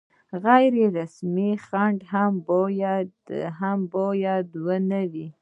[0.45, 1.99] غیر رسمي خنډ
[3.61, 4.47] هم باید
[4.91, 5.27] نه وي.